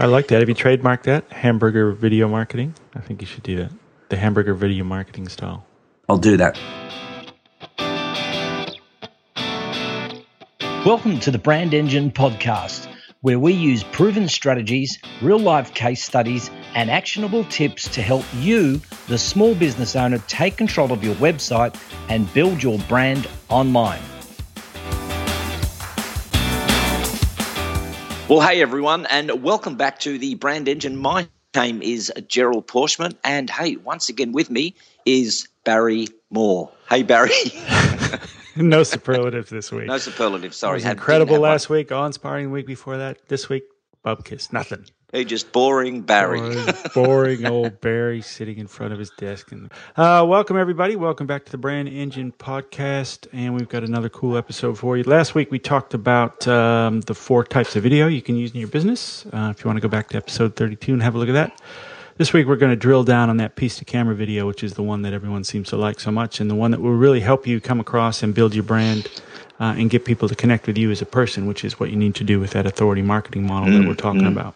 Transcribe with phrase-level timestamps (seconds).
[0.00, 0.40] I like that.
[0.40, 1.30] Have you trademarked that?
[1.30, 2.74] Hamburger video marketing?
[2.94, 3.70] I think you should do that.
[4.08, 5.66] The hamburger video marketing style.
[6.08, 6.58] I'll do that.
[10.86, 12.90] Welcome to the Brand Engine podcast,
[13.20, 18.80] where we use proven strategies, real life case studies, and actionable tips to help you,
[19.08, 21.78] the small business owner, take control of your website
[22.08, 24.00] and build your brand online.
[28.30, 30.96] Well, hey everyone, and welcome back to the Brand Engine.
[30.96, 31.26] My
[31.56, 36.70] name is Gerald Pauschmann, and hey, once again with me is Barry Moore.
[36.88, 37.32] Hey, Barry.
[38.56, 39.88] no superlatives this week.
[39.88, 40.56] No superlatives.
[40.56, 40.74] Sorry.
[40.74, 41.78] It was incredible last one.
[41.78, 43.18] week, awe-inspiring week before that.
[43.26, 43.64] This week,
[44.04, 44.86] Bubkiss, nothing.
[45.12, 46.38] Hey, just boring Barry.
[46.38, 49.50] Boring, boring old Barry sitting in front of his desk.
[49.50, 50.94] And uh, welcome everybody.
[50.94, 55.02] Welcome back to the Brand Engine podcast, and we've got another cool episode for you.
[55.02, 58.60] Last week we talked about um, the four types of video you can use in
[58.60, 59.26] your business.
[59.32, 61.32] Uh, if you want to go back to episode thirty-two and have a look at
[61.32, 61.60] that.
[62.16, 64.74] This week we're going to drill down on that piece to camera video, which is
[64.74, 67.20] the one that everyone seems to like so much, and the one that will really
[67.20, 69.10] help you come across and build your brand.
[69.58, 71.96] Uh, and get people to connect with you as a person, which is what you
[71.96, 74.32] need to do with that authority marketing model mm, that we're talking mm.
[74.32, 74.54] about.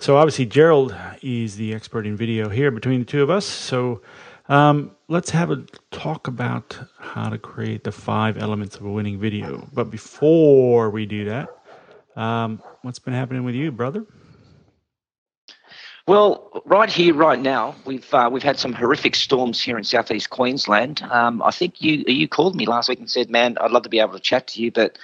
[0.00, 3.44] So obviously Gerald is the expert in video here between the two of us.
[3.44, 4.00] So
[4.48, 9.20] um, let's have a talk about how to create the five elements of a winning
[9.20, 9.68] video.
[9.74, 11.50] But before we do that,
[12.16, 14.06] um, what's been happening with you, brother?
[16.08, 20.30] Well, right here, right now, we've uh, we've had some horrific storms here in southeast
[20.30, 21.02] Queensland.
[21.02, 23.90] Um, I think you you called me last week and said, "Man, I'd love to
[23.90, 24.98] be able to chat to you, but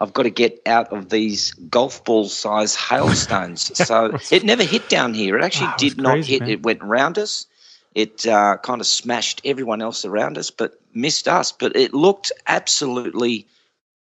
[0.00, 3.76] I've got to get out of these golf ball size hailstones.
[3.86, 5.36] so it never hit down here.
[5.36, 6.40] It actually wow, did it not crazy, hit.
[6.42, 6.50] Man.
[6.50, 7.46] It went around us.
[7.94, 11.50] It uh, kind of smashed everyone else around us, but missed us.
[11.50, 13.46] But it looked absolutely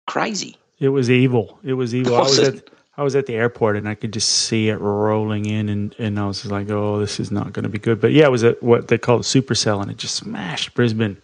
[0.07, 0.57] crazy.
[0.79, 1.59] It was evil.
[1.63, 2.17] It was evil.
[2.17, 4.79] Was I was at I was at the airport and I could just see it
[4.79, 7.99] rolling in, and, and I was like, oh, this is not going to be good.
[7.99, 11.17] But yeah, it was a, what they call a supercell, and it just smashed Brisbane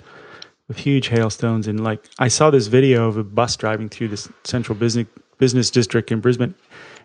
[0.71, 1.67] with huge hailstones.
[1.67, 5.05] And like I saw this video of a bus driving through this central business
[5.37, 6.55] business district in Brisbane,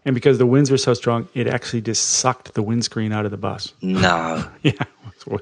[0.04, 3.32] and because the winds were so strong, it actually just sucked the windscreen out of
[3.32, 3.72] the bus.
[3.82, 4.72] No, yeah,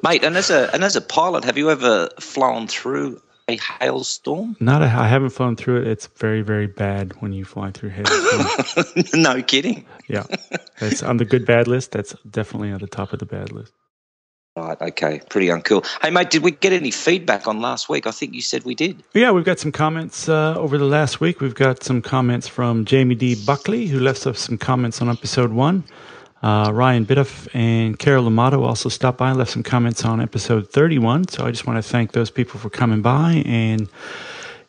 [0.02, 0.24] mate.
[0.24, 4.56] And as a and as a pilot, have you ever flown through a hailstorm?
[4.58, 5.86] Not a, I haven't flown through it.
[5.86, 9.12] It's very very bad when you fly through hailstorms.
[9.14, 9.84] no kidding.
[10.08, 10.24] Yeah,
[10.78, 11.92] it's on the good bad list.
[11.92, 13.74] That's definitely at the top of the bad list.
[14.56, 14.80] Right.
[14.80, 15.20] Okay.
[15.28, 15.84] Pretty uncool.
[16.00, 18.06] Hey, mate, did we get any feedback on last week?
[18.06, 19.02] I think you said we did.
[19.12, 21.40] Yeah, we've got some comments uh, over the last week.
[21.40, 23.34] We've got some comments from Jamie D.
[23.34, 25.82] Buckley, who left us some comments on episode one.
[26.40, 30.70] Uh, Ryan Bidoff and Carol Amato also stopped by and left some comments on episode
[30.70, 31.26] 31.
[31.28, 33.88] So I just want to thank those people for coming by and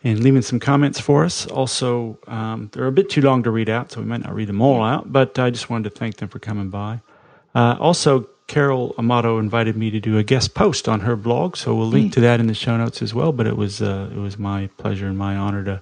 [0.04, 1.46] and leaving some comments for us.
[1.48, 4.48] Also, um, they're a bit too long to read out, so we might not read
[4.48, 7.02] them all out, but I just wanted to thank them for coming by.
[7.56, 11.74] Uh, also, Carol Amato invited me to do a guest post on her blog, so
[11.74, 13.32] we'll link to that in the show notes as well.
[13.32, 15.82] But it was uh, it was my pleasure and my honor to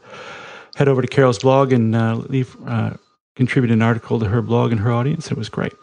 [0.75, 2.91] head over to Carol's blog and uh, leave uh,
[3.35, 5.29] contribute an article to her blog and her audience.
[5.29, 5.73] It was great.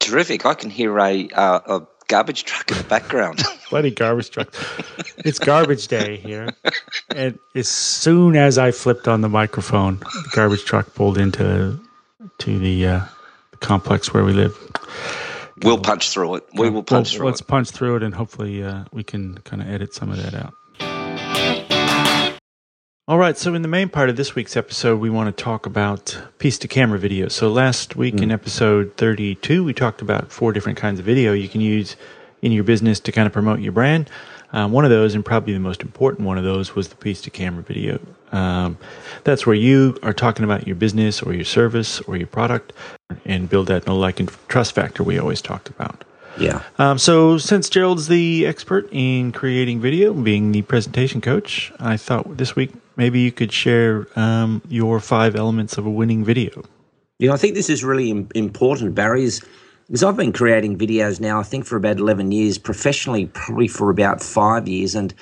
[0.00, 0.44] Terrific!
[0.44, 3.42] I can hear a uh, a garbage truck in the background.
[3.70, 4.52] Bloody garbage truck!
[5.18, 6.50] It's garbage day here,
[7.14, 11.78] and as soon as I flipped on the microphone, the garbage truck pulled into
[12.38, 13.00] to the, uh,
[13.52, 14.56] the complex where we live.
[15.64, 16.44] We'll punch through it.
[16.54, 17.44] We will punch well, through let's it.
[17.44, 20.34] Let's punch through it, and hopefully uh, we can kind of edit some of that
[20.34, 20.54] out.
[23.08, 25.66] All right, so in the main part of this week's episode, we want to talk
[25.66, 27.28] about piece to camera video.
[27.28, 28.22] So last week mm.
[28.22, 31.96] in episode 32, we talked about four different kinds of video you can use
[32.42, 34.10] in your business to kind of promote your brand.
[34.54, 37.20] Um, one of those, and probably the most important one of those, was the piece
[37.22, 37.98] to camera video.
[38.30, 38.78] Um,
[39.24, 42.72] that's where you are talking about your business or your service or your product
[43.24, 46.04] and build that no like and trust factor we always talked about.
[46.38, 46.62] Yeah.
[46.78, 52.36] Um, so since Gerald's the expert in creating video, being the presentation coach, I thought
[52.36, 56.62] this week maybe you could share um, your five elements of a winning video.
[57.18, 59.28] Yeah, I think this is really important, Barry.
[59.86, 63.90] Because I've been creating videos now, I think for about eleven years, professionally probably for
[63.90, 65.12] about five years, and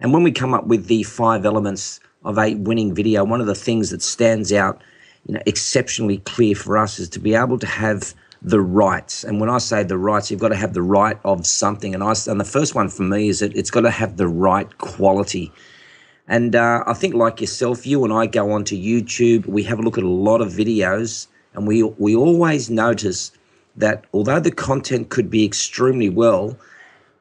[0.00, 3.46] and when we come up with the five elements of a winning video, one of
[3.46, 4.82] the things that stands out,
[5.26, 9.22] you know, exceptionally clear for us is to be able to have the rights.
[9.22, 11.94] And when I say the rights, you've got to have the right of something.
[11.94, 14.26] And I and the first one for me is that it's got to have the
[14.28, 15.52] right quality.
[16.26, 19.46] And uh, I think, like yourself, you and I go onto YouTube.
[19.46, 23.30] We have a look at a lot of videos, and we we always notice
[23.76, 26.56] that although the content could be extremely well,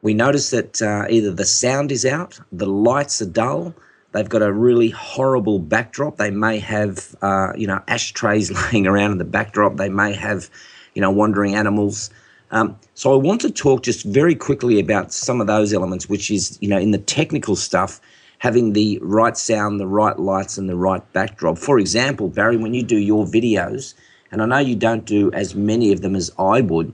[0.01, 3.73] we notice that uh, either the sound is out, the lights are dull,
[4.13, 6.17] They've got a really horrible backdrop.
[6.17, 9.75] They may have, uh, you know, ashtrays laying around in the backdrop.
[9.75, 10.49] They may have,
[10.93, 12.09] you know, wandering animals.
[12.51, 16.29] Um, so I want to talk just very quickly about some of those elements, which
[16.29, 17.99] is, you know, in the technical stuff,
[18.37, 21.57] having the right sound, the right lights, and the right backdrop.
[21.57, 23.95] For example, Barry, when you do your videos,
[24.33, 26.91] and I know you don't do as many of them as I would,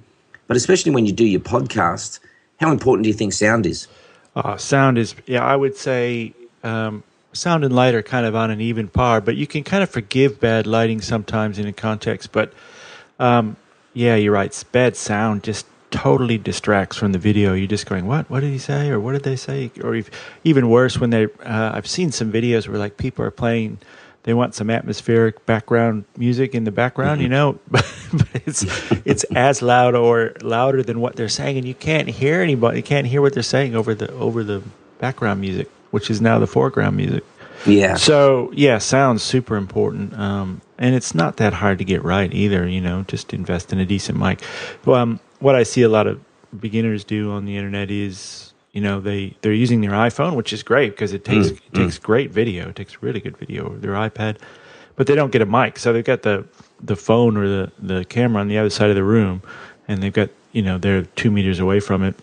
[0.47, 2.19] but especially when you do your podcast,
[2.59, 3.87] how important do you think sound is?
[4.35, 6.33] Uh, sound is, yeah, I would say
[6.63, 7.01] um,
[7.31, 9.89] sound and light are kind of on an even par, but you can kind of
[9.89, 12.33] forgive bad lighting sometimes in a context.
[12.33, 12.51] But
[13.19, 13.55] um,
[13.93, 14.63] yeah, you're right.
[14.73, 17.53] Bad sound just totally distracts from the video.
[17.53, 18.29] You're just going, "What?
[18.29, 18.89] What did he say?
[18.89, 19.99] Or what did they say?" Or
[20.43, 23.79] even worse, when they, uh, I've seen some videos where like people are playing,
[24.23, 27.23] they want some atmospheric background music in the background, mm-hmm.
[27.23, 27.85] you know, but,
[28.45, 28.63] it's
[29.05, 32.77] it's as loud or louder than what they're saying, and you can't hear anybody.
[32.77, 34.61] You can't hear what they're saying over the over the
[34.99, 37.23] background music, which is now the foreground music.
[37.65, 37.95] Yeah.
[37.95, 40.13] So yeah, sounds super important.
[40.17, 42.67] Um, and it's not that hard to get right either.
[42.67, 44.41] You know, just invest in a decent mic.
[44.85, 46.19] Um, what I see a lot of
[46.57, 50.63] beginners do on the internet is, you know, they they're using their iPhone, which is
[50.63, 52.03] great because it takes mm, it takes mm.
[52.03, 52.69] great video.
[52.69, 53.67] It takes really good video.
[53.67, 54.37] Of their iPad,
[54.95, 56.45] but they don't get a mic, so they've got the
[56.81, 59.41] the phone or the the camera on the other side of the room,
[59.87, 62.15] and they've got you know they're two meters away from it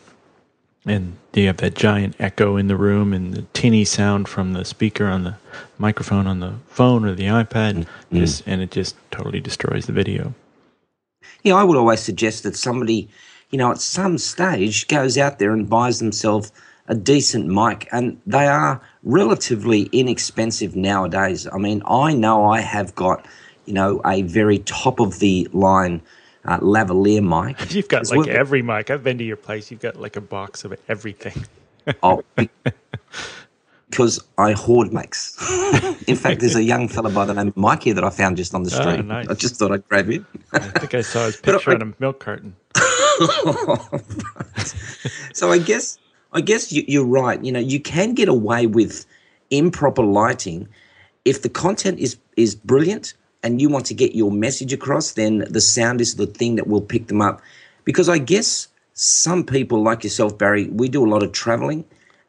[0.87, 4.65] and they have that giant echo in the room and the tinny sound from the
[4.65, 5.37] speaker on the
[5.79, 8.17] microphone on the phone or the iPad, mm-hmm.
[8.17, 10.33] just, and it just totally destroys the video.
[11.43, 13.09] Yeah, I would always suggest that somebody,
[13.51, 16.53] you know, at some stage goes out there and buys themselves
[16.89, 21.47] a decent mic, and they are relatively inexpensive nowadays.
[21.53, 23.27] I mean, I know I have got,
[23.65, 26.01] you know, a very top of the line
[26.45, 27.75] uh, lavalier mic.
[27.75, 28.91] You've got like every mic.
[28.91, 29.71] I've been to your place.
[29.71, 31.45] You've got like a box of everything.
[32.03, 32.23] oh,
[33.91, 35.37] because I hoard mics.
[36.09, 38.55] In fact, there's a young fella by the name of Mikey that I found just
[38.55, 39.01] on the oh, street.
[39.01, 39.29] Oh, nice.
[39.29, 40.27] I just thought I'd grab him.
[40.53, 42.55] I think I saw his picture on a milk carton.
[45.33, 45.99] So I guess
[46.33, 47.43] I guess you, are right.
[47.43, 49.07] You know, you can get away with
[49.51, 50.69] improper lighting
[51.25, 55.45] if the content is is brilliant and you want to get your message across, then
[55.51, 57.41] the sound is the thing that will pick them up.
[57.85, 61.85] Because I guess some people, like yourself, Barry, we do a lot of traveling,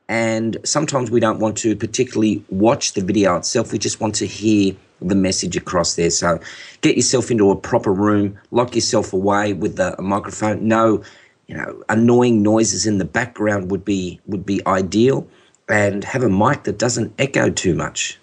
[0.10, 3.72] and sometimes we don't want to particularly watch the video itself.
[3.72, 6.10] We just want to hear the message across there.
[6.10, 6.40] So
[6.82, 10.68] get yourself into a proper room, lock yourself away with a microphone.
[10.68, 11.04] No,
[11.48, 15.28] you know, annoying noises in the background would be would be ideal,
[15.70, 18.20] and have a mic that doesn't echo too much.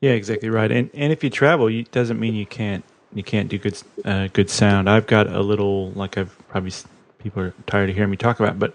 [0.00, 0.70] Yeah, exactly right.
[0.70, 2.84] And and if you travel, it doesn't mean you can't
[3.14, 4.90] you can't do good uh, good sound.
[4.90, 6.72] I've got a little like I've probably
[7.18, 8.74] people are tired of hearing me talk about, but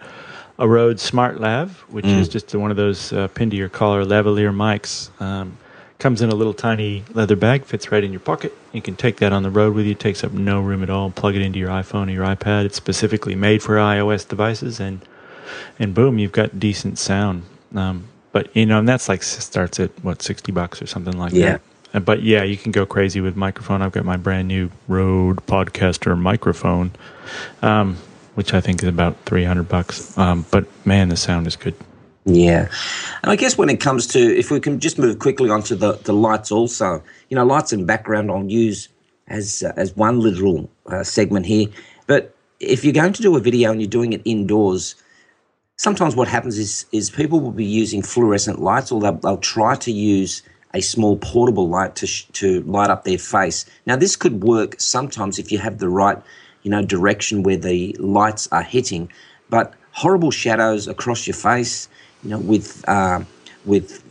[0.58, 2.20] a Rode Smart Lav, which mm.
[2.20, 5.10] is just one of those uh, pin to your collar lavalier mics.
[5.22, 5.58] Um,
[6.00, 8.58] comes in a little tiny leather bag, fits right in your pocket.
[8.72, 9.92] You can take that on the road with you.
[9.92, 11.12] It takes up no room at all.
[11.12, 12.66] Plug it into your iPhone or your iPad.
[12.66, 15.02] It's specifically made for iOS devices, and
[15.78, 17.44] and boom, you've got decent sound.
[17.76, 21.34] Um, but you know, and that's like starts at what sixty bucks or something like
[21.34, 21.52] yeah.
[21.52, 21.62] that.
[21.94, 23.82] Uh, but yeah, you can go crazy with microphone.
[23.82, 26.92] I've got my brand new Rode Podcaster microphone,
[27.62, 27.98] um,
[28.36, 30.18] which I think is about three hundred bucks.
[30.18, 31.76] Um, but man, the sound is good.
[32.30, 32.70] Yeah,
[33.24, 35.94] and I guess when it comes to if we can just move quickly onto the
[35.94, 38.90] the lights, also, you know, lights and background I'll use
[39.28, 41.68] as uh, as one little uh, segment here.
[42.08, 44.96] But if you're going to do a video and you're doing it indoors,
[45.78, 49.76] sometimes what happens is is people will be using fluorescent lights or they'll, they'll try
[49.76, 50.44] to use
[50.76, 53.66] a small portable light to sh- to light up their face.
[53.88, 56.18] Now this could work sometimes if you have the right
[56.64, 59.10] you know direction where the lights are hitting,
[59.50, 61.90] but horrible shadows across your face,
[62.24, 63.24] you know, with uh,
[63.66, 64.04] with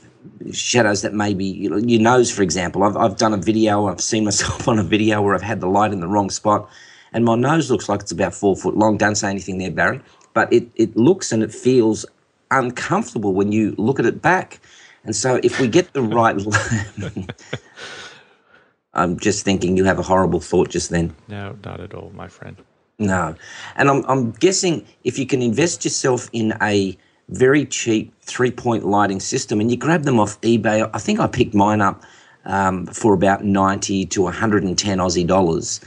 [0.52, 2.82] shadows that maybe you know, your nose, for example.
[2.84, 3.86] I've I've done a video.
[3.86, 6.68] I've seen myself on a video where I've had the light in the wrong spot,
[7.12, 8.96] and my nose looks like it's about four foot long.
[8.96, 10.00] Don't say anything there, Barry
[10.38, 12.06] but it, it looks and it feels
[12.52, 14.60] uncomfortable when you look at it back.
[15.02, 16.36] And so if we get the right.
[18.94, 21.16] I'm just thinking you have a horrible thought just then.
[21.26, 22.56] No, not at all, my friend.
[23.00, 23.34] No.
[23.74, 26.96] And I'm, I'm guessing if you can invest yourself in a
[27.28, 31.26] very cheap three point lighting system and you grab them off eBay, I think I
[31.26, 32.02] picked mine up
[32.44, 35.80] um, for about 90 to 110 Aussie dollars.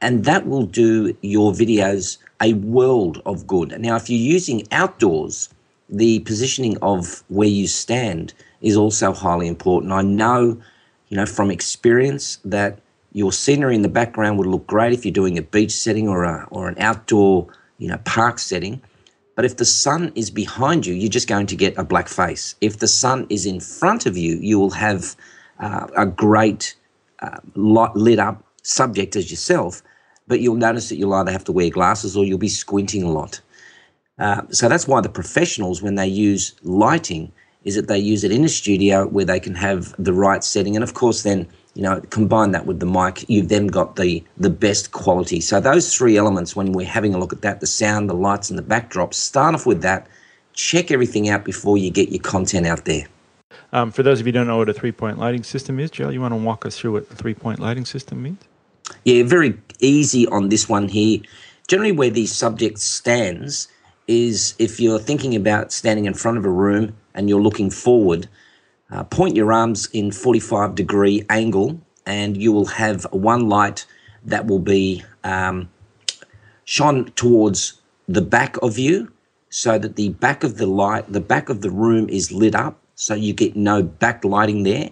[0.00, 3.80] And that will do your videos a world of good.
[3.80, 5.48] Now, if you're using outdoors,
[5.88, 9.92] the positioning of where you stand is also highly important.
[9.92, 10.60] I know,
[11.08, 12.80] you know, from experience that
[13.12, 16.24] your scenery in the background would look great if you're doing a beach setting or
[16.24, 17.46] a or an outdoor,
[17.78, 18.82] you know, park setting.
[19.36, 22.54] But if the sun is behind you, you're just going to get a black face.
[22.60, 25.16] If the sun is in front of you, you will have
[25.58, 26.76] uh, a great
[27.20, 29.82] uh, lit up subject as yourself,
[30.26, 33.10] but you'll notice that you'll either have to wear glasses or you'll be squinting a
[33.10, 33.40] lot.
[34.18, 37.32] Uh, so that's why the professionals, when they use lighting,
[37.64, 40.76] is that they use it in a studio where they can have the right setting,
[40.76, 44.24] and of course, then you know combine that with the mic, you've then got the
[44.36, 45.40] the best quality.
[45.40, 48.50] So those three elements, when we're having a look at that, the sound, the lights,
[48.50, 50.06] and the backdrop, start off with that.
[50.52, 53.06] Check everything out before you get your content out there.
[53.72, 55.90] Um, for those of you who don't know what a three point lighting system is,
[55.90, 58.42] Joe, you want to walk us through what the three point lighting system means?
[59.04, 61.20] Yeah, very easy on this one here.
[61.66, 63.68] Generally, where the subject stands
[64.06, 68.28] is if you're thinking about standing in front of a room and you're looking forward,
[68.90, 73.86] uh, point your arms in 45 degree angle, and you will have one light
[74.24, 75.68] that will be um,
[76.64, 79.10] shone towards the back of you,
[79.48, 82.78] so that the back of the light, the back of the room is lit up,
[82.94, 84.90] so you get no backlighting there.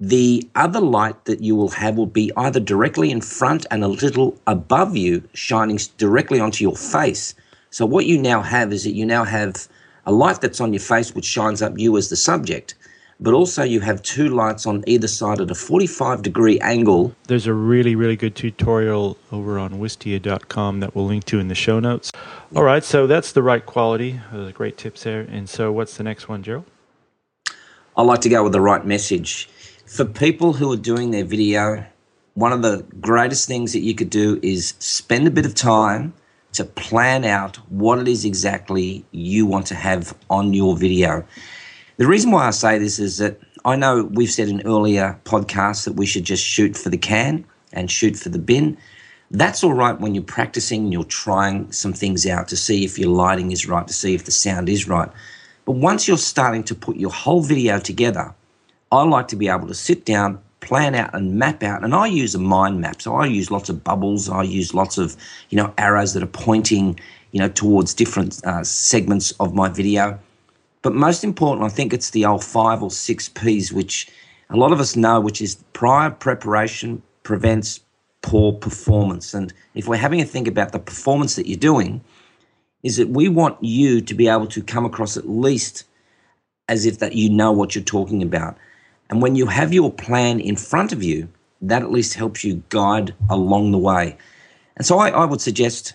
[0.00, 3.88] The other light that you will have will be either directly in front and a
[3.88, 7.34] little above you, shining directly onto your face.
[7.70, 9.68] So what you now have is that you now have
[10.04, 12.74] a light that's on your face which shines up you as the subject,
[13.22, 17.14] but also you have two lights on either side at a 45 degree angle.
[17.28, 21.54] There's a really, really good tutorial over on wistia.com that we'll link to in the
[21.54, 22.10] show notes.
[22.56, 24.20] All right, so that's the right quality.
[24.32, 25.20] Those great tips there.
[25.20, 26.64] And so what's the next one, Gerald?
[27.96, 29.48] I like to go with the right message.
[29.86, 31.84] For people who are doing their video,
[32.34, 36.12] one of the greatest things that you could do is spend a bit of time
[36.54, 41.24] to plan out what it is exactly you want to have on your video.
[41.98, 45.84] The reason why I say this is that I know we've said in earlier podcasts
[45.84, 48.78] that we should just shoot for the can and shoot for the bin.
[49.30, 52.98] That's all right when you're practicing and you're trying some things out to see if
[52.98, 55.10] your lighting is right, to see if the sound is right.
[55.66, 58.34] But once you're starting to put your whole video together,
[58.90, 61.84] I like to be able to sit down, plan out and map out.
[61.84, 63.02] And I use a mind map.
[63.02, 64.28] So I use lots of bubbles.
[64.28, 65.16] I use lots of,
[65.50, 66.98] you know, arrows that are pointing,
[67.32, 70.18] you know, towards different uh, segments of my video.
[70.82, 74.08] But most important, I think it's the old five or six P's, which
[74.50, 77.80] a lot of us know, which is prior preparation prevents
[78.22, 79.32] poor performance.
[79.32, 82.02] And if we're having a think about the performance that you're doing,
[82.82, 85.84] is that we want you to be able to come across at least
[86.68, 88.56] as if that you know what you're talking about.
[89.08, 91.28] And when you have your plan in front of you,
[91.60, 94.16] that at least helps you guide along the way.
[94.76, 95.94] And so I, I would suggest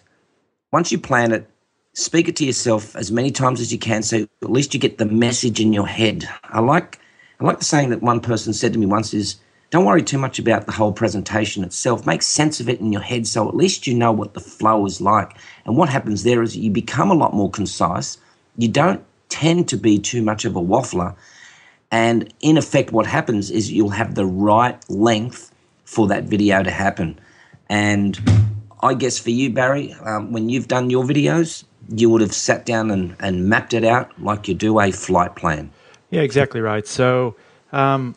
[0.72, 1.50] once you plan it,
[1.97, 4.99] speak it to yourself as many times as you can so at least you get
[4.99, 6.29] the message in your head.
[6.43, 6.99] I like
[7.39, 9.37] I like the saying that one person said to me once is
[9.71, 12.05] don't worry too much about the whole presentation itself.
[12.05, 14.85] Make sense of it in your head so at least you know what the flow
[14.85, 15.37] is like.
[15.65, 18.19] And what happens there is you become a lot more concise.
[18.57, 21.15] You don't tend to be too much of a waffler.
[21.89, 25.51] And in effect, what happens is you'll have the right length
[25.83, 27.19] for that video to happen.
[27.69, 28.19] And
[28.81, 32.65] I guess for you, Barry, um, when you've done your videos, you would have sat
[32.65, 35.72] down and, and mapped it out like you do a flight plan.
[36.10, 36.88] Yeah, exactly right.
[36.88, 37.36] So,
[37.72, 38.15] um,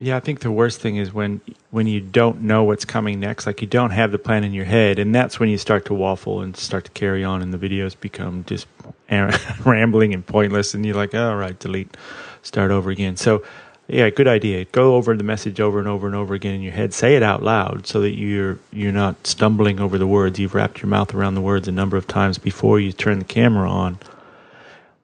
[0.00, 3.46] yeah, I think the worst thing is when when you don't know what's coming next,
[3.46, 5.94] like you don't have the plan in your head, and that's when you start to
[5.94, 8.66] waffle and start to carry on, and the videos become just
[9.64, 11.96] rambling and pointless, and you're like, all right, delete,
[12.42, 13.16] start over again.
[13.16, 13.44] So,
[13.86, 14.64] yeah, good idea.
[14.66, 16.94] Go over the message over and over and over again in your head.
[16.94, 20.38] Say it out loud so that you're you're not stumbling over the words.
[20.38, 23.24] You've wrapped your mouth around the words a number of times before you turn the
[23.24, 23.98] camera on.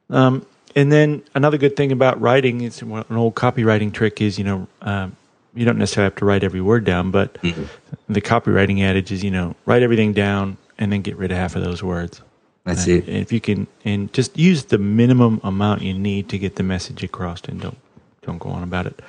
[0.09, 4.45] Um, and then another good thing about writing is an old copywriting trick is you
[4.45, 5.15] know um,
[5.55, 7.65] you don't necessarily have to write every word down, but mm-hmm.
[8.09, 11.55] the copywriting adage is you know write everything down and then get rid of half
[11.55, 12.23] of those words.
[12.65, 13.09] That's and, it.
[13.09, 17.03] If you can, and just use the minimum amount you need to get the message
[17.03, 17.79] across, and don't
[18.23, 19.01] don't go on about it.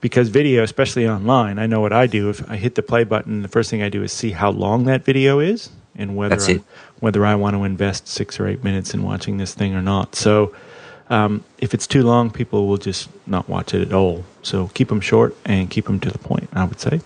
[0.00, 2.30] Because video, especially online, I know what I do.
[2.30, 4.84] If I hit the play button, the first thing I do is see how long
[4.84, 6.60] that video is and whether I,
[7.00, 10.14] whether I want to invest six or eight minutes in watching this thing or not.
[10.14, 10.54] So
[11.10, 14.24] um, if it's too long, people will just not watch it at all.
[14.42, 17.00] So keep them short and keep them to the point, I would say.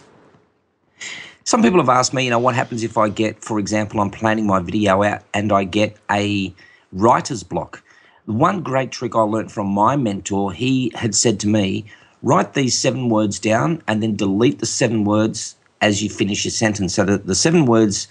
[1.44, 4.10] Some people have asked me, you know, what happens if I get, for example, I'm
[4.10, 6.52] planning my video out and I get a
[6.92, 7.82] writer's block.
[8.26, 11.86] One great trick I learned from my mentor, he had said to me,
[12.22, 16.52] write these seven words down and then delete the seven words as you finish your
[16.52, 16.94] sentence.
[16.94, 18.08] So the, the seven words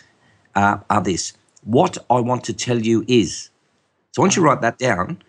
[0.56, 3.50] uh, are this What I want to tell you is.
[4.12, 5.22] So once you write that down,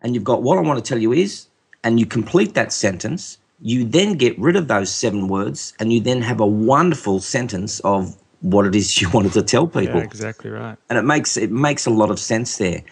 [0.00, 1.48] and you've got what I want to tell you is,
[1.82, 6.00] and you complete that sentence, you then get rid of those seven words and you
[6.00, 9.98] then have a wonderful sentence of what it is you wanted to tell people.
[9.98, 10.76] Yeah, exactly right.
[10.88, 12.82] And it makes it makes a lot of sense there.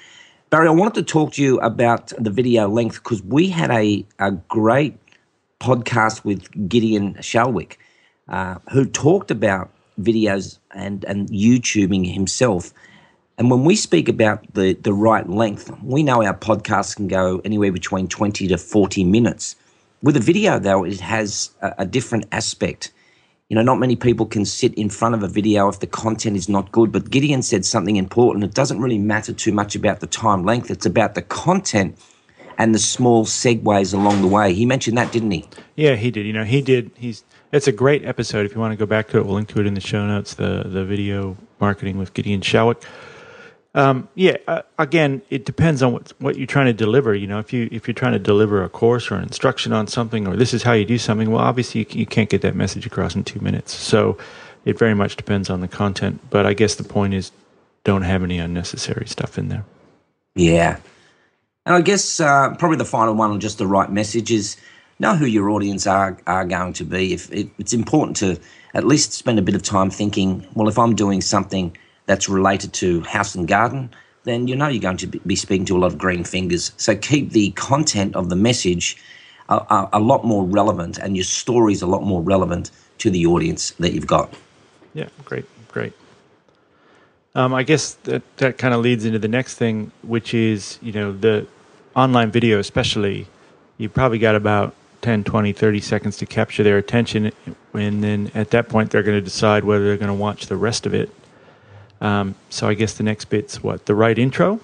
[0.48, 4.06] Barry, I wanted to talk to you about the video length because we had a,
[4.20, 4.96] a great
[5.58, 7.78] podcast with Gideon Shalwick,
[8.28, 12.72] uh, who talked about videos and, and YouTubing himself.
[13.36, 17.40] And when we speak about the, the right length, we know our podcast can go
[17.44, 19.56] anywhere between 20 to 40 minutes.
[20.00, 22.92] With a video, though, it has a, a different aspect.
[23.48, 26.36] You know, not many people can sit in front of a video if the content
[26.36, 26.90] is not good.
[26.90, 28.44] But Gideon said something important.
[28.44, 31.96] It doesn't really matter too much about the time length, it's about the content
[32.58, 34.52] and the small segues along the way.
[34.52, 35.48] He mentioned that, didn't he?
[35.76, 36.26] Yeah, he did.
[36.26, 36.90] You know, he did.
[36.96, 37.22] He's
[37.52, 38.46] it's a great episode.
[38.46, 40.04] If you want to go back to it, we'll link to it in the show
[40.06, 40.34] notes.
[40.34, 42.82] The the video marketing with Gideon Shalwick.
[43.76, 47.14] Um, yeah, uh, again, it depends on what what you're trying to deliver.
[47.14, 49.86] You know, if you if you're trying to deliver a course or an instruction on
[49.86, 52.54] something, or this is how you do something, well, obviously you, you can't get that
[52.54, 53.74] message across in two minutes.
[53.74, 54.16] So
[54.64, 56.20] it very much depends on the content.
[56.30, 57.32] But I guess the point is,
[57.84, 59.66] don't have any unnecessary stuff in there.
[60.34, 60.78] Yeah,
[61.66, 64.56] and I guess uh, probably the final one on just the right message is
[64.98, 67.12] know who your audience are are going to be.
[67.12, 68.40] If it, it's important to
[68.72, 72.72] at least spend a bit of time thinking, well, if I'm doing something that's related
[72.74, 73.90] to house and garden,
[74.24, 76.72] then you know you're going to be speaking to a lot of green fingers.
[76.76, 78.96] So keep the content of the message
[79.48, 83.26] a, a, a lot more relevant and your stories a lot more relevant to the
[83.26, 84.32] audience that you've got.
[84.94, 85.92] Yeah, great, great.
[87.34, 90.92] Um, I guess that that kind of leads into the next thing, which is you
[90.92, 91.46] know the
[91.94, 93.26] online video, especially.
[93.78, 97.30] You probably got about 10, 20, 30 seconds to capture their attention,
[97.74, 100.56] and then at that point they're going to decide whether they're going to watch the
[100.56, 101.10] rest of it
[102.06, 104.60] um, so I guess the next bit's what the right intro.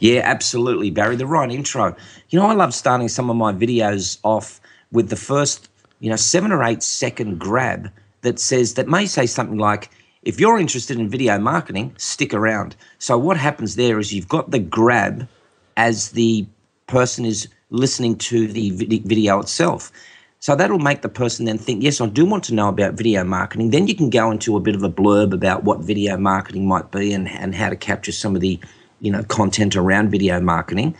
[0.00, 1.16] Yeah, absolutely, Barry.
[1.16, 1.94] The right intro.
[2.30, 4.60] You know, I love starting some of my videos off
[4.90, 5.68] with the first,
[6.00, 7.90] you know, seven or eight second grab
[8.22, 9.90] that says that may say something like,
[10.22, 14.50] "If you're interested in video marketing, stick around." So what happens there is you've got
[14.50, 15.28] the grab
[15.76, 16.46] as the
[16.86, 18.70] person is listening to the
[19.04, 19.92] video itself.
[20.38, 23.24] So that'll make the person then think, yes, I do want to know about video
[23.24, 23.70] marketing.
[23.70, 26.90] Then you can go into a bit of a blurb about what video marketing might
[26.90, 28.60] be and, and how to capture some of the,
[29.00, 30.94] you know, content around video marketing.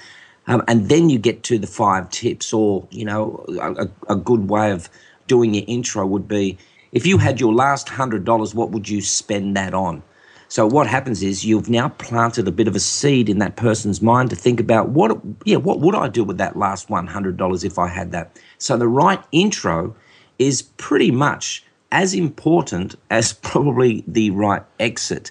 [0.46, 4.48] Um, and then you get to the five tips or, you know, a, a good
[4.48, 4.88] way of
[5.26, 6.56] doing your intro would be
[6.92, 10.02] if you had your last $100, what would you spend that on?
[10.48, 14.00] So what happens is you've now planted a bit of a seed in that person's
[14.00, 17.36] mind to think about what yeah what would I do with that last one hundred
[17.36, 18.38] dollars if I had that.
[18.58, 19.94] So the right intro
[20.38, 25.30] is pretty much as important as probably the right exit.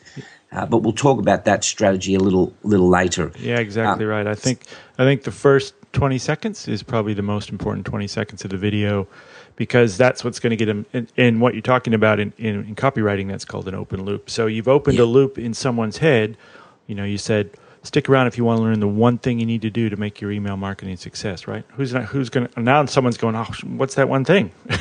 [0.51, 3.31] Uh, but we'll talk about that strategy a little little later.
[3.39, 4.27] Yeah, exactly um, right.
[4.27, 4.65] I think
[4.97, 8.57] I think the first 20 seconds is probably the most important 20 seconds of the
[8.57, 9.07] video
[9.55, 12.65] because that's what's going to get them in, in, what you're talking about in, in,
[12.65, 14.29] in, copywriting that's called an open loop.
[14.29, 15.03] So you've opened yeah.
[15.03, 16.37] a loop in someone's head.
[16.87, 17.51] You know you said
[17.83, 19.97] stick around if you want to learn the one thing you need to do to
[19.97, 21.63] make your email marketing success right?
[21.73, 24.51] Who's not, who's going to now someone's going oh what's that one thing?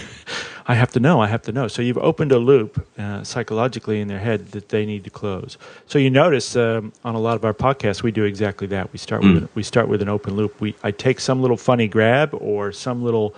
[0.67, 1.69] I have to know i have to know.
[1.69, 5.59] So you've opened a loop uh, psychologically in their head that they need to close.
[5.87, 8.91] So you notice um, on a lot of our podcasts we do exactly that.
[8.93, 9.35] We start mm.
[9.35, 10.61] with we start with an open loop.
[10.61, 13.35] We i take some little funny grab or some little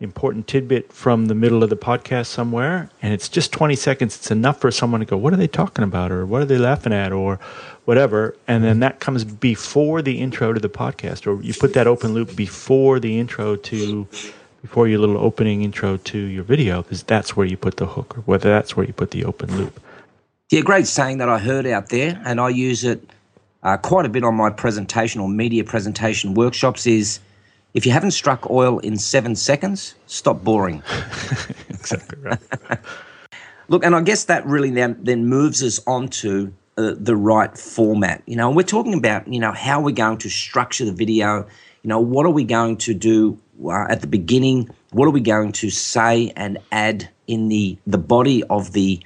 [0.00, 4.16] important tidbit from the middle of the podcast somewhere and it's just 20 seconds.
[4.16, 6.12] It's enough for someone to go what are they talking about?
[6.12, 7.12] or what are they laughing at?
[7.12, 7.38] or
[7.84, 11.86] whatever and then that comes before the intro to the podcast or you put that
[11.86, 14.06] open loop before the intro to
[14.60, 18.18] before your little opening intro to your video because that's where you put the hook
[18.18, 19.80] or whether that's where you put the open loop.
[20.50, 23.08] Yeah great saying that i heard out there and i use it
[23.62, 27.20] uh, quite a bit on my presentation or media presentation workshops is
[27.76, 30.82] if you haven't struck oil in seven seconds, stop boring.
[31.68, 32.38] exactly right.
[33.68, 38.22] Look, and I guess that really then, then moves us onto uh, the right format.
[38.24, 41.46] You know, we're talking about, you know, how we're going to structure the video.
[41.82, 44.70] You know, what are we going to do uh, at the beginning?
[44.92, 49.00] What are we going to say and add in the, the body of the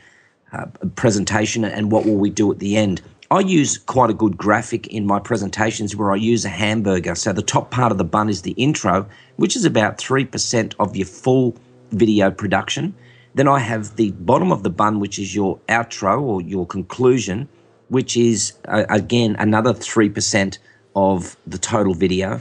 [0.53, 1.65] uh, presentation?
[1.65, 3.03] And what will we do at the end?
[3.33, 7.15] I use quite a good graphic in my presentations where I use a hamburger.
[7.15, 10.97] So the top part of the bun is the intro, which is about 3% of
[10.97, 11.55] your full
[11.93, 12.93] video production.
[13.37, 17.49] Then I have the bottom of the bun, which is your outro or your conclusion,
[17.87, 20.59] which is, uh, again, another 3%
[20.97, 22.41] of the total video.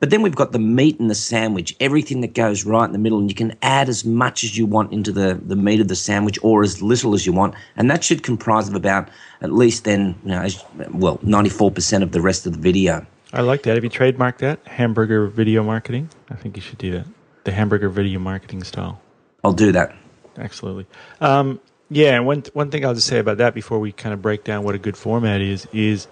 [0.00, 2.98] But then we've got the meat and the sandwich, everything that goes right in the
[2.98, 5.88] middle, and you can add as much as you want into the, the meat of
[5.88, 7.54] the sandwich or as little as you want.
[7.76, 9.10] And that should comprise of about
[9.42, 10.46] at least then, you know,
[10.92, 13.06] well, 94% of the rest of the video.
[13.32, 13.74] I like that.
[13.74, 14.66] Have you trademarked that?
[14.66, 16.08] Hamburger video marketing?
[16.30, 17.06] I think you should do that.
[17.44, 19.00] The hamburger video marketing style.
[19.44, 19.94] I'll do that.
[20.38, 20.86] Absolutely.
[21.20, 21.60] Um,
[21.92, 24.44] Yeah, and one one thing I'll just say about that before we kind of break
[24.44, 26.06] down what a good format is is,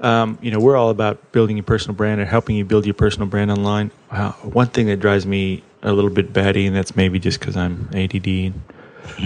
[0.00, 2.94] um, you know, we're all about building your personal brand or helping you build your
[2.94, 3.90] personal brand online.
[4.10, 7.56] Uh, one thing that drives me a little bit batty, and that's maybe just because
[7.56, 8.52] I'm ADD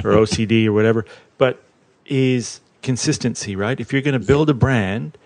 [0.05, 1.05] or OCD or whatever,
[1.39, 1.63] but
[2.07, 3.79] is consistency, right?
[3.79, 5.17] If you're going to build a brand,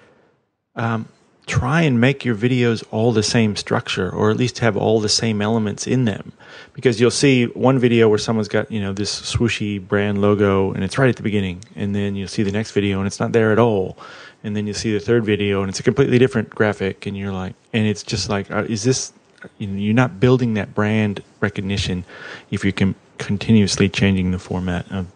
[0.77, 1.09] um,
[1.47, 5.09] try and make your videos all the same structure or at least have all the
[5.09, 6.33] same elements in them
[6.73, 10.83] because you'll see one video where someone's got you know this swooshy brand logo and
[10.83, 13.33] it's right at the beginning and then you'll see the next video and it's not
[13.33, 13.99] there at all
[14.45, 17.33] and then you'll see the third video and it's a completely different graphic and you're
[17.33, 19.13] like and it's just like uh, is this
[19.59, 22.05] you you're not building that brand recognition
[22.53, 25.07] if you're continuously changing the format of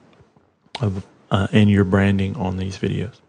[0.81, 3.21] of uh, and your branding on these videos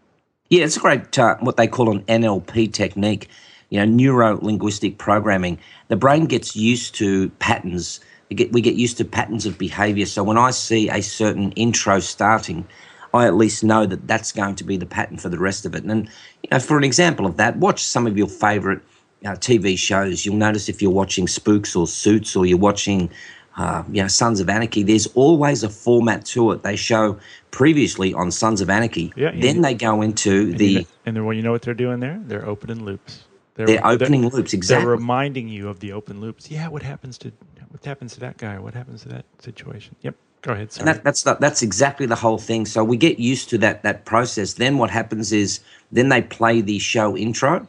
[0.50, 3.28] yeah, it's a great uh, what they call an NLP technique.
[3.70, 5.60] You know, neuro linguistic programming.
[5.86, 8.00] The brain gets used to patterns.
[8.28, 10.06] We get, we get used to patterns of behavior.
[10.06, 12.66] So when I see a certain intro starting,
[13.12, 15.74] I at least know that that's going to be the pattern for the rest of
[15.74, 15.84] it.
[15.84, 16.08] And
[16.42, 18.80] you know, for an example of that, watch some of your favorite
[19.24, 20.24] uh, TV shows.
[20.24, 23.10] You'll notice if you're watching Spooks or Suits or you're watching
[23.56, 26.62] uh, you know, Sons of Anarchy, there's always a format to it.
[26.62, 27.18] They show
[27.50, 29.12] previously on Sons of Anarchy.
[29.16, 30.66] Yeah, then they go into and the.
[30.66, 32.20] You know, and then, well, you know what they're doing there?
[32.24, 33.24] They're opening loops.
[33.54, 34.86] They're, they're opening they're, loops, exactly.
[34.86, 36.50] They're reminding you of the open loops.
[36.50, 37.32] Yeah, what happens to
[37.68, 38.58] what happens to that guy?
[38.58, 39.94] What happens to that situation?
[40.00, 40.14] Yep.
[40.42, 40.72] Go ahead.
[40.72, 40.88] Sorry.
[40.88, 42.66] And that, that's the, that's exactly the whole thing.
[42.66, 44.54] So we get used to that that process.
[44.54, 45.60] Then what happens is
[45.92, 47.66] then they play the show intro,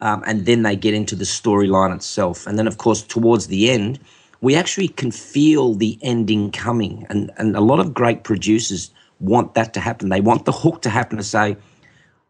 [0.00, 2.46] um, and then they get into the storyline itself.
[2.46, 3.98] And then of course towards the end,
[4.40, 7.06] we actually can feel the ending coming.
[7.10, 10.08] And, and a lot of great producers want that to happen.
[10.08, 11.56] They want the hook to happen to say,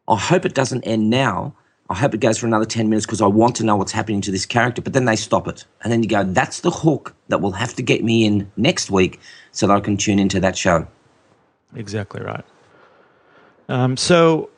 [0.09, 1.55] I hope it doesn't end now.
[1.90, 4.20] I hope it goes for another 10 minutes because I want to know what's happening
[4.20, 4.81] to this character.
[4.81, 5.64] But then they stop it.
[5.83, 8.92] And then you go, that's the hook that will have to get me in next
[8.92, 9.18] week
[9.50, 10.87] so that I can tune into that show.
[11.74, 12.44] Exactly right.
[13.68, 14.50] Um, so,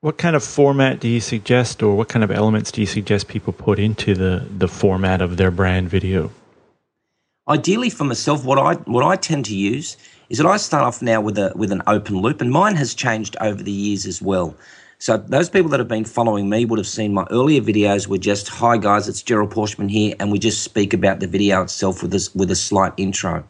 [0.00, 3.28] what kind of format do you suggest, or what kind of elements do you suggest
[3.28, 6.30] people put into the, the format of their brand video?
[7.48, 9.96] Ideally, for myself, what I what I tend to use
[10.28, 12.94] is that I start off now with a with an open loop, and mine has
[12.94, 14.54] changed over the years as well.
[15.02, 18.18] So those people that have been following me would have seen my earlier videos were
[18.18, 22.02] just, "Hi guys, it's Gerald Pauschmann here," and we just speak about the video itself
[22.02, 23.44] with this with a slight intro.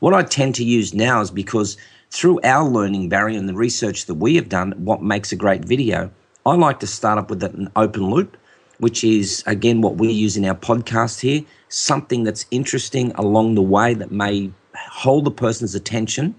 [0.00, 1.78] What I tend to use now is because
[2.10, 5.64] through our learning, Barry, and the research that we have done, what makes a great
[5.64, 6.10] video,
[6.44, 8.36] I like to start up with an open loop,
[8.78, 13.62] which is again what we use in our podcast here something that's interesting along the
[13.62, 16.34] way that may hold the person's attention.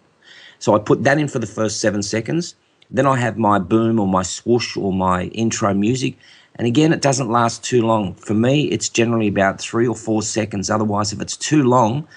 [0.59, 2.53] So I put that in for the first seven seconds.
[2.93, 6.15] Then I have my boom or my swoosh or my intro music.
[6.55, 8.13] And again, it doesn't last too long.
[8.13, 10.69] For me, it's generally about three or four seconds.
[10.69, 12.07] Otherwise, if it's too long,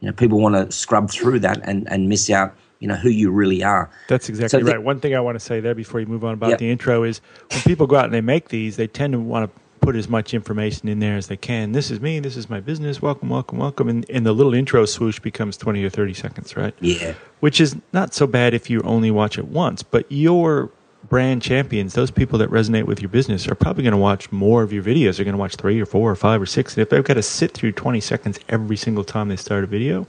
[0.00, 3.08] you know, people want to scrub through that and, and miss out, you know, who
[3.08, 3.88] you really are.
[4.08, 4.74] That's exactly so right.
[4.74, 6.58] The, One thing I want to say there before you move on about yep.
[6.58, 7.20] the intro is
[7.52, 10.08] when people go out and they make these, they tend to want to put as
[10.08, 11.72] much information in there as they can.
[11.72, 12.18] This is me.
[12.18, 13.02] This is my business.
[13.02, 13.88] Welcome, welcome, welcome.
[13.88, 16.74] And, and the little intro swoosh becomes 20 or 30 seconds, right?
[16.80, 17.14] Yeah.
[17.40, 20.70] Which is not so bad if you only watch it once, but your
[21.08, 24.62] brand champions, those people that resonate with your business, are probably going to watch more
[24.62, 25.16] of your videos.
[25.16, 26.74] They're going to watch three or four or five or six.
[26.74, 29.66] And if they've got to sit through 20 seconds every single time they start a
[29.66, 30.06] video,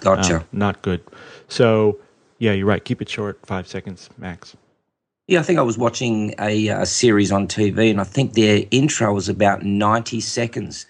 [0.00, 0.38] gotcha.
[0.38, 1.02] Um, not good.
[1.48, 1.98] So,
[2.38, 2.82] yeah, you're right.
[2.82, 4.56] Keep it short, five seconds max.
[5.28, 8.64] Yeah, I think I was watching a, a, series on TV, and I think their
[8.70, 10.86] intro was about 90 seconds.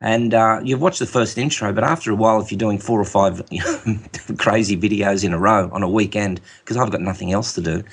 [0.00, 3.00] And uh, you've watched the first intro, but after a while, if you're doing four
[3.00, 3.40] or five
[4.38, 7.84] crazy videos in a row on a weekend, because I've got nothing else to do,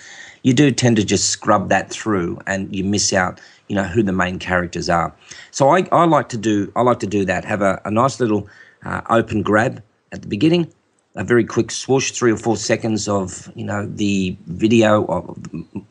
[0.41, 4.01] you do tend to just scrub that through, and you miss out, you know, who
[4.01, 5.13] the main characters are.
[5.51, 7.45] So I, I like to do I like to do that.
[7.45, 8.49] Have a, a nice little
[8.85, 10.73] uh, open grab at the beginning,
[11.15, 15.37] a very quick swoosh, three or four seconds of you know the video of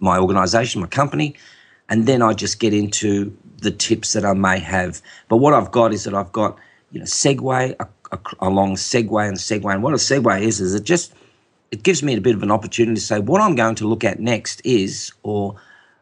[0.01, 1.35] my organization, my company,
[1.89, 5.01] and then I just get into the tips that I may have.
[5.29, 6.59] But what I've got is that I've got
[6.93, 10.85] you know segue a, a, segue and segue, and what a segue is is it
[10.85, 11.15] just
[11.71, 14.05] it gives me a bit of an opportunity to say what I'm going to look
[14.05, 15.57] at next is or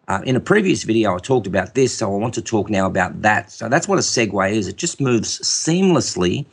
[0.08, 2.86] uh, in a previous video, I talked about this, so I want to talk now
[2.86, 3.52] about that.
[3.52, 4.66] So that's what a segue is.
[4.66, 6.44] It just moves seamlessly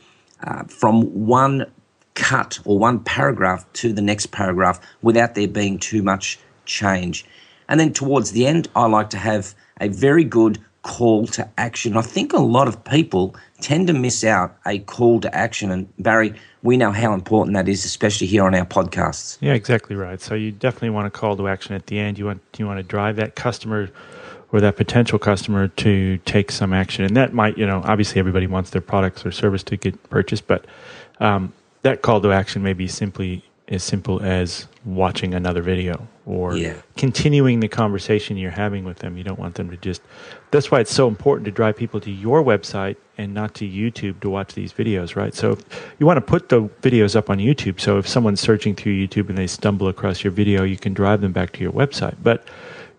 [0.44, 1.66] uh, from one
[2.14, 7.24] cut or one paragraph to the next paragraph without there being too much change.
[7.68, 11.96] And then towards the end, I like to have a very good call to action.
[11.96, 15.70] I think a lot of people tend to miss out a call to action.
[15.70, 19.38] And Barry, we know how important that is, especially here on our podcasts.
[19.40, 20.20] Yeah, exactly right.
[20.20, 22.18] So you definitely want a call to action at the end.
[22.18, 23.90] You want you want to drive that customer
[24.52, 27.04] or that potential customer to take some action.
[27.04, 30.46] And that might, you know, obviously everybody wants their products or service to get purchased,
[30.46, 30.64] but
[31.20, 36.56] um, that call to action may be simply as simple as watching another video or
[36.56, 36.74] Yeah.
[36.96, 39.16] continuing the conversation you're having with them.
[39.16, 40.02] You don't want them to just.
[40.50, 44.20] That's why it's so important to drive people to your website and not to YouTube
[44.20, 45.34] to watch these videos, right?
[45.34, 45.56] So
[46.00, 47.80] you want to put the videos up on YouTube.
[47.80, 51.20] So if someone's searching through YouTube and they stumble across your video, you can drive
[51.20, 52.16] them back to your website.
[52.22, 52.44] But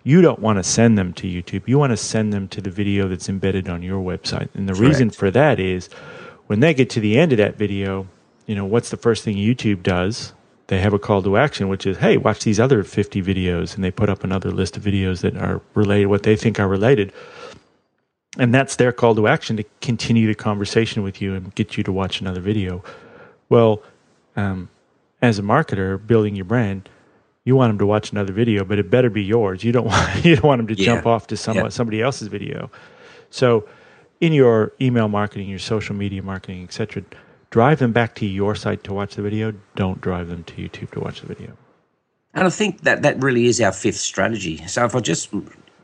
[0.04, 1.64] you don't want to send them to YouTube.
[1.66, 4.48] You want to send them to the video that's embedded on your website.
[4.54, 5.90] And the reason for that is
[6.48, 8.08] when they get to the end of that video,
[8.46, 10.34] you know, what's the first thing YouTube does?
[10.68, 13.76] They have a call to action, which is, hey, watch these other 50 videos.
[13.76, 16.68] And they put up another list of videos that are related, what they think are
[16.68, 17.12] related.
[18.38, 21.84] And that's their call to action to continue the conversation with you and get you
[21.84, 22.84] to watch another video.
[23.50, 23.84] Well,
[24.38, 24.70] um,
[25.22, 26.88] as a marketer building your brand,
[27.44, 29.64] you want them to watch another video, but it better be yours.
[29.66, 30.86] You don't want you don't want them to Yeah.
[30.86, 31.68] jump off to some, Yeah.
[31.70, 32.72] somebody else's video.
[33.30, 33.68] So,
[34.22, 37.04] in your email marketing, your social media marketing, etc.,
[37.52, 39.54] drive them back to your site to watch the video.
[39.76, 41.56] Don't drive them to YouTube to watch the video.
[42.34, 44.66] And I think that that really is our fifth strategy.
[44.68, 45.30] So if I just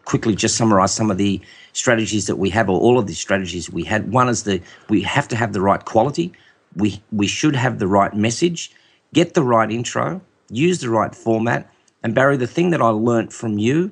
[0.06, 1.42] quickly just summarize some of the
[1.74, 5.02] strategies that we have, or all of the strategies we had, one is the we
[5.02, 6.32] have to have the right quality.
[6.76, 8.72] We we should have the right message,
[9.14, 11.70] get the right intro, use the right format.
[12.02, 13.92] And Barry, the thing that I learnt from you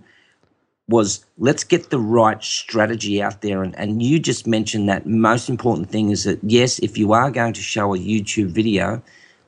[0.88, 3.63] was let's get the right strategy out there.
[3.63, 7.32] And, and you just mentioned that most important thing is that, yes, if you are
[7.32, 9.02] going to show a YouTube video,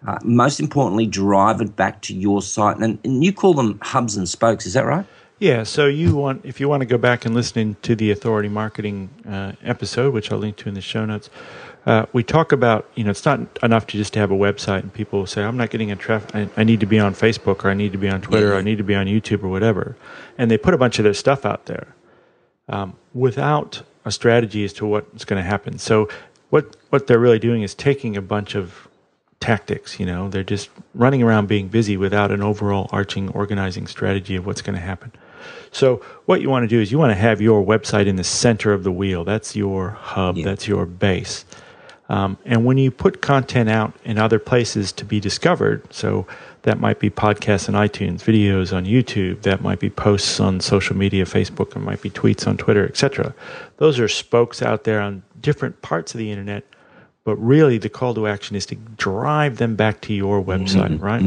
[0.07, 2.77] uh, most importantly, drive it back to your site.
[2.77, 5.05] And, and you call them hubs and spokes, is that right?
[5.39, 8.49] Yeah, so you want if you want to go back and listen to the authority
[8.49, 11.29] marketing uh, episode, which I'll link to in the show notes.
[11.85, 14.91] Uh, we talk about you know it's not enough to just have a website and
[14.91, 16.33] people say I'm not getting a traffic.
[16.33, 18.57] I, I need to be on Facebook or I need to be on Twitter or
[18.57, 19.95] I need to be on YouTube or whatever,
[20.39, 21.93] and they put a bunch of their stuff out there
[22.67, 25.77] um, without a strategy as to what's going to happen.
[25.77, 26.09] So
[26.49, 28.87] what what they're really doing is taking a bunch of
[29.39, 29.99] tactics.
[29.99, 34.47] You know, they're just running around being busy without an overall arching organizing strategy of
[34.47, 35.11] what's going to happen.
[35.71, 38.23] So what you want to do is you want to have your website in the
[38.23, 39.23] center of the wheel.
[39.23, 40.37] That's your hub.
[40.43, 41.45] That's your base.
[42.09, 46.25] Um, and when you put content out in other places to be discovered, so
[46.61, 50.95] that might be podcasts on iTunes, videos on YouTube, that might be posts on social
[50.95, 53.33] media, Facebook, it might be tweets on Twitter, etc.
[53.77, 56.63] Those are spokes out there on different parts of the internet.
[57.25, 61.21] But really, the call to action is to drive them back to your website, right?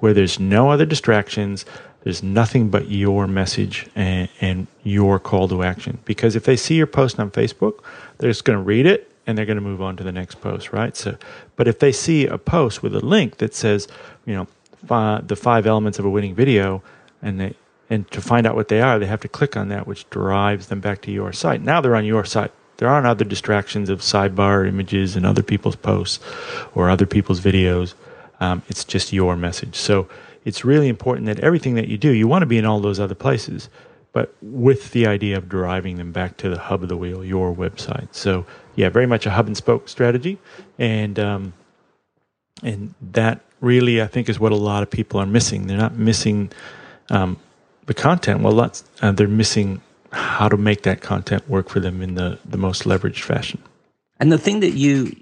[0.00, 1.66] Where there's no other distractions,
[2.04, 5.98] there's nothing but your message and, and your call to action.
[6.04, 7.80] Because if they see your post on Facebook,
[8.18, 10.40] they're just going to read it and they're going to move on to the next
[10.40, 10.96] post, right?
[10.96, 11.16] So,
[11.56, 13.86] but if they see a post with a link that says,
[14.26, 16.82] you know, the five elements of a winning video,
[17.22, 17.54] and they
[17.88, 20.68] and to find out what they are, they have to click on that, which drives
[20.68, 21.60] them back to your site.
[21.60, 22.50] Now they're on your site.
[22.78, 26.18] There aren't other distractions of sidebar images and other people's posts
[26.74, 27.92] or other people's videos.
[28.40, 29.76] Um, it's just your message.
[29.76, 30.08] So
[30.44, 32.98] it's really important that everything that you do, you want to be in all those
[32.98, 33.68] other places,
[34.12, 37.54] but with the idea of driving them back to the hub of the wheel, your
[37.54, 38.08] website.
[38.12, 40.38] So yeah, very much a hub and spoke strategy,
[40.78, 41.52] and um,
[42.62, 45.66] and that really I think is what a lot of people are missing.
[45.66, 46.50] They're not missing
[47.10, 47.38] um,
[47.86, 48.40] the content.
[48.40, 49.80] Well, lots, uh, they're missing
[50.12, 53.62] how to make that content work for them in the the most leveraged fashion.
[54.20, 55.16] And the thing that you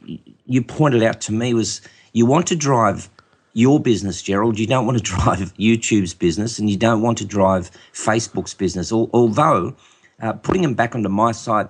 [0.47, 1.81] you pointed out to me was
[2.13, 3.09] you want to drive
[3.53, 4.59] your business, Gerald.
[4.59, 8.93] You don't want to drive YouTube's business, and you don't want to drive Facebook's business.
[8.93, 9.75] Although
[10.21, 11.69] uh, putting them back onto my site,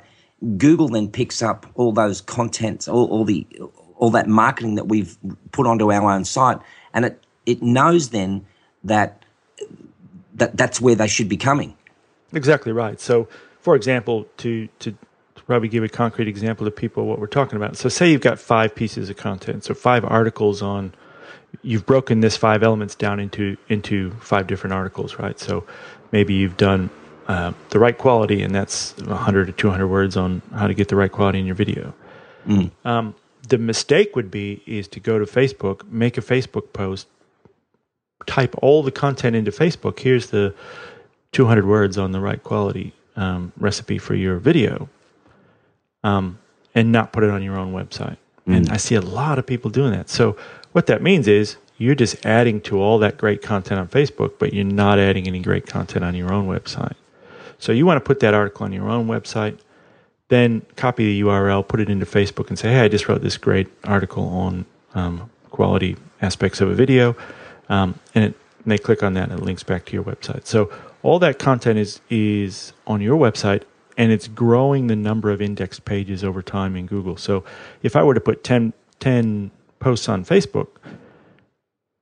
[0.56, 3.46] Google then picks up all those contents, all, all the
[3.96, 5.18] all that marketing that we've
[5.52, 6.58] put onto our own site,
[6.94, 8.46] and it it knows then
[8.84, 9.24] that
[10.34, 11.76] that that's where they should be coming.
[12.32, 13.00] Exactly right.
[13.00, 13.28] So,
[13.60, 14.96] for example, to to
[15.34, 17.76] probably give a concrete example to people what we're talking about.
[17.76, 20.94] So, say you've got five pieces of content, so five articles on.
[21.62, 25.38] You've broken this five elements down into into five different articles, right?
[25.38, 25.64] So,
[26.12, 26.90] maybe you've done
[27.28, 30.96] uh, the right quality, and that's 100 to 200 words on how to get the
[30.96, 31.94] right quality in your video.
[32.84, 33.14] Um,
[33.48, 37.06] the mistake would be is to go to Facebook, make a Facebook post,
[38.26, 40.00] type all the content into Facebook.
[40.00, 40.54] Here's the
[41.32, 44.88] 200 words on the right quality um, recipe for your video,
[46.02, 46.38] um,
[46.74, 48.16] and not put it on your own website.
[48.46, 50.08] And I see a lot of people doing that.
[50.08, 50.36] So
[50.72, 54.52] what that means is you're just adding to all that great content on Facebook, but
[54.52, 56.94] you're not adding any great content on your own website.
[57.58, 59.58] So you want to put that article on your own website,
[60.28, 63.36] then copy the URL, put it into Facebook, and say, "Hey, I just wrote this
[63.36, 67.16] great article on um, quality aspects of a video,"
[67.68, 70.46] um, and, it, and they click on that, and it links back to your website.
[70.46, 70.70] So
[71.02, 73.62] all that content is is on your website,
[73.96, 77.16] and it's growing the number of indexed pages over time in Google.
[77.16, 77.44] So
[77.82, 80.68] if I were to put 10, 10 posts on Facebook,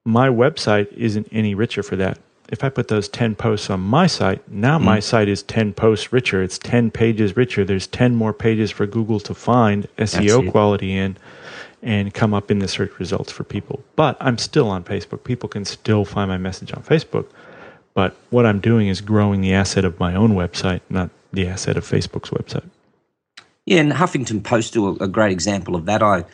[0.05, 2.19] my website isn't any richer for that.
[2.51, 4.85] If I put those 10 posts on my site, now hmm.
[4.85, 6.43] my site is 10 posts richer.
[6.43, 7.65] It's 10 pages richer.
[7.65, 11.17] There's 10 more pages for Google to find SEO quality in
[11.83, 13.85] and come up in the search results for people.
[13.97, 15.25] But I'm still on Facebook.
[15.25, 17.27] People can still find my message on Facebook.
[17.95, 21.77] But what I'm doing is growing the asset of my own website, not the asset
[21.77, 22.69] of Facebook's website.
[23.67, 26.03] Yeah, and Huffington Post do a, a great example of that.
[26.03, 26.25] I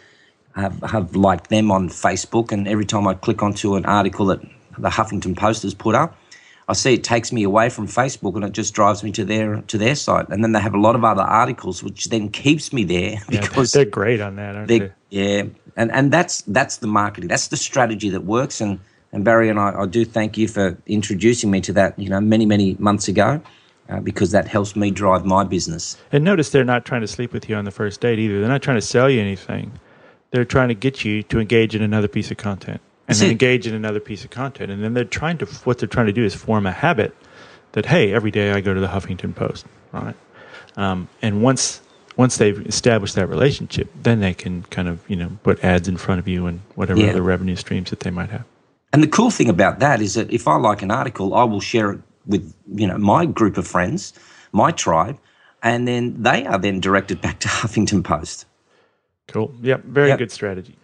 [0.54, 4.40] have, have liked them on Facebook, and every time I click onto an article that
[4.78, 6.16] the Huffington Post has put up,
[6.68, 9.60] I see it takes me away from Facebook, and it just drives me to their
[9.62, 10.28] to their site.
[10.30, 13.40] And then they have a lot of other articles, which then keeps me there Yeah,
[13.42, 14.78] because they're great on that, aren't they?
[14.78, 15.42] they, yeah,
[15.76, 17.28] and and that's that's the marketing.
[17.28, 18.60] That's the strategy that works.
[18.60, 18.80] And
[19.12, 21.98] and Barry and I, I do thank you for introducing me to that.
[21.98, 23.42] You know, many many months ago,
[23.90, 25.98] uh, because that helps me drive my business.
[26.12, 28.40] And notice they're not trying to sleep with you on the first date either.
[28.40, 29.72] They're not trying to sell you anything.
[30.34, 33.68] They're trying to get you to engage in another piece of content and then engage
[33.68, 34.72] in another piece of content.
[34.72, 37.14] And then they're trying to, what they're trying to do is form a habit
[37.70, 40.16] that, hey, every day I go to the Huffington Post, right?
[40.76, 41.82] Um, and once,
[42.16, 45.96] once they've established that relationship, then they can kind of, you know, put ads in
[45.96, 47.10] front of you and whatever Yeah.
[47.10, 48.42] other revenue streams that they might have.
[48.92, 51.60] And the cool thing about that is that if I like an article, I will
[51.60, 54.12] share it with you know my group of friends,
[54.50, 55.16] my tribe,
[55.62, 58.46] and then they are then directed back to Huffington Post.
[59.28, 59.54] Cool.
[59.62, 59.84] Yep.
[59.84, 60.18] Very Yep.
[60.18, 60.76] good strategy.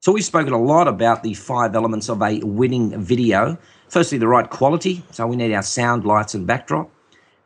[0.00, 3.56] So we've spoken a lot about the five elements of a winning video.
[3.88, 5.04] Firstly, the right quality.
[5.12, 6.90] So we need our sound, lights, and backdrop.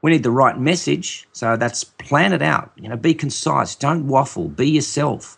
[0.01, 1.29] We need the right message.
[1.33, 2.71] So that's plan it out.
[2.77, 3.75] You know, be concise.
[3.75, 4.49] Don't waffle.
[4.49, 5.37] Be yourself.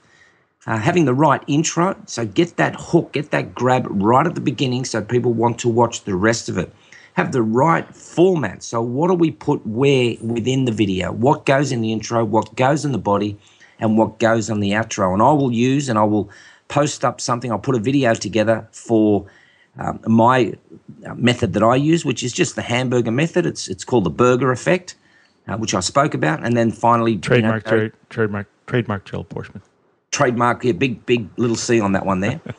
[0.66, 1.96] Uh, having the right intro.
[2.06, 5.68] So get that hook, get that grab right at the beginning, so people want to
[5.68, 6.72] watch the rest of it.
[7.18, 8.62] Have the right format.
[8.62, 11.10] So what do we put where within the video?
[11.10, 12.24] What goes in the intro?
[12.24, 13.36] What goes in the body?
[13.80, 15.12] And what goes on the outro?
[15.12, 16.30] And I will use and I will
[16.68, 17.50] post up something.
[17.50, 19.26] I'll put a video together for
[19.78, 20.54] um, my
[21.04, 23.46] uh, method that I use, which is just the hamburger method.
[23.46, 24.94] It's it's called the burger effect,
[25.48, 27.64] uh, which I spoke about, and then finally you know, Trademark,
[28.10, 29.62] trademark, trademark Gerald Pauschmann.
[30.12, 32.40] trademark here, big big little C on that one there.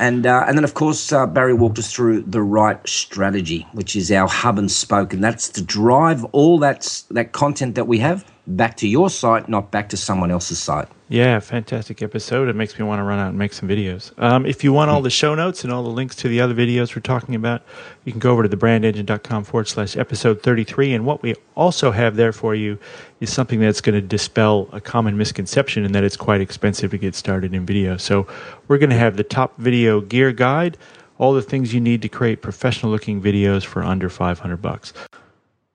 [0.00, 3.94] And, uh, and then, of course, uh, Barry walked us through the right strategy, which
[3.94, 5.12] is our hub and spoke.
[5.12, 9.48] And that's to drive all that, that content that we have back to your site,
[9.48, 10.88] not back to someone else's site.
[11.08, 12.48] Yeah, fantastic episode.
[12.48, 14.16] It makes me want to run out and make some videos.
[14.22, 16.54] Um, if you want all the show notes and all the links to the other
[16.54, 17.62] videos we're talking about,
[18.04, 20.94] you can go over to thebrandengine.com forward slash episode 33.
[20.94, 22.78] And what we also have there for you
[23.18, 26.98] is something that's going to dispel a common misconception in that it's quite expensive to
[26.98, 27.96] get started in video.
[27.96, 28.28] So
[28.68, 30.78] we're going to have the top video gear guide,
[31.18, 34.92] all the things you need to create professional looking videos for under 500 bucks.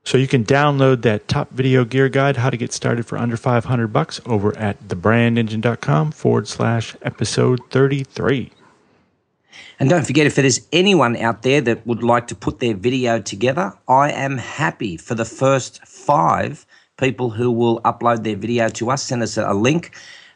[0.06, 3.36] So you can download that top video gear guide, how to get started for under
[3.36, 8.52] 500 bucks over at thebrandengine.com forward slash episode 33.
[9.80, 13.20] And don't forget, if there's anyone out there that would like to put their video
[13.20, 16.66] together, I am happy for the first five
[16.98, 19.04] people who will upload their video to us.
[19.04, 19.92] Send us a link.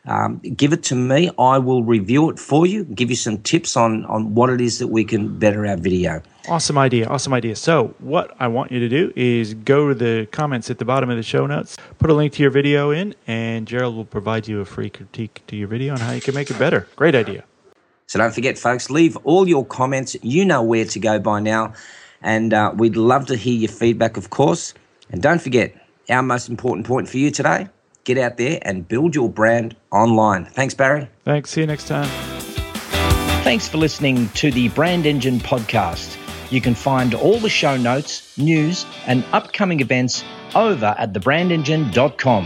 [0.10, 1.30] Um, give it to me.
[1.38, 4.80] I will review it for you, give you some tips on, on what it is
[4.80, 6.24] that we can better our video.
[6.48, 7.08] Awesome idea.
[7.08, 7.56] Awesome idea.
[7.56, 11.12] So, what I want you to do is go to the comments at the bottom
[11.12, 14.48] of the show notes, put a link to your video in, and Gerald will provide
[14.48, 16.88] you a free critique to your video on how you can make it better.
[16.96, 17.44] Great idea.
[18.08, 20.18] So don't forget, folks, leave all your comments.
[20.24, 21.74] You know where to go by now.
[22.24, 24.74] And uh, we'd love to hear your feedback, of course.
[25.12, 25.76] And don't forget,
[26.10, 27.68] our most important point for you today
[28.10, 30.44] get out there and build your brand online.
[30.44, 31.08] Thanks, Barry.
[31.26, 31.52] Thanks.
[31.52, 32.10] See you next time.
[33.44, 36.18] Thanks for listening to the Brand Engine podcast.
[36.52, 40.24] You can find all the show notes, news, and upcoming events
[40.56, 42.46] over at thebrandengine.com.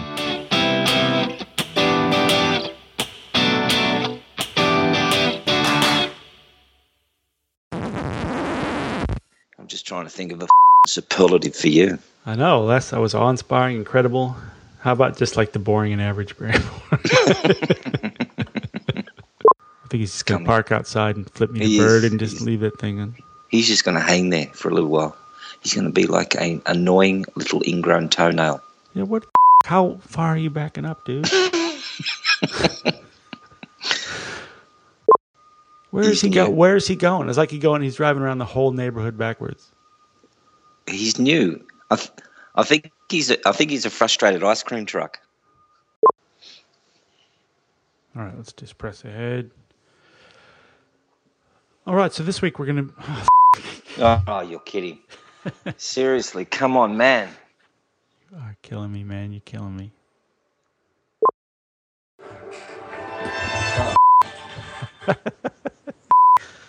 [9.57, 10.47] I'm just trying to think of a
[10.87, 11.99] superlative for you.
[12.25, 12.63] I know.
[12.65, 14.35] Last that was awe inspiring, incredible.
[14.83, 16.61] How about just like the boring and average brand?
[16.91, 16.97] I
[19.87, 20.47] think he's just going Come on.
[20.47, 22.11] park outside and flip me He the bird is.
[22.11, 23.15] and just leave that thing on.
[23.49, 25.15] He's just going to hang there for a little while.
[25.61, 28.61] He's going to be like an annoying little ingrown toenail.
[28.93, 29.25] Yeah, what?
[29.63, 31.29] How far are you backing up, dude?
[35.91, 36.49] Where is He's he go?
[36.49, 37.29] Where is he going?
[37.29, 37.83] It's like he going.
[37.83, 39.71] He's driving around the whole neighborhood backwards.
[40.87, 41.63] He's new.
[41.91, 42.09] I, th-
[42.55, 45.19] I think he's a, I think he's a frustrated ice cream truck.
[48.15, 49.51] All right, let's just press ahead.
[51.87, 52.87] All right, so this week we're gonna.
[53.99, 54.97] Oh, oh, you're kidding.
[55.77, 57.29] Seriously, come on, man.
[58.31, 59.31] You are killing me, man.
[59.31, 59.91] You're killing me.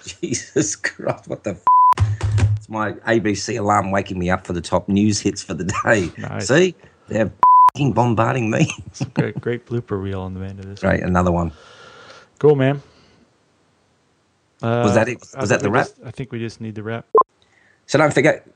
[0.04, 1.64] Jesus Christ, what the f-
[2.64, 6.10] It's my ABC alarm waking me up for the top news hits for the day.
[6.16, 6.48] Nice.
[6.48, 6.74] See?
[7.08, 8.70] They're f***ing bombarding me.
[9.12, 10.80] great, great blooper reel on the end of this.
[10.80, 11.52] Great, another one.
[12.38, 12.80] Cool, man.
[14.62, 15.18] Uh, Was that it?
[15.36, 15.88] I Was that the wrap?
[15.88, 17.04] just- I think we just need the wrap.
[17.84, 18.46] So don't forget,